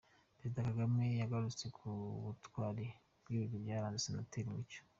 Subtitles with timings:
[0.37, 1.87] Perezida Kagame yagarutse ku
[2.23, 2.85] butwari
[3.25, 4.79] n’ibigwi byaranze Senateri Mucyo.